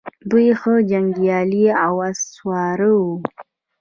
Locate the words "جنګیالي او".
0.89-1.93